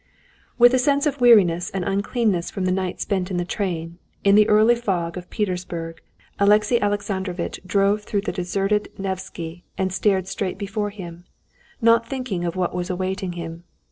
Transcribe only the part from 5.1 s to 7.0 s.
of Petersburg Alexey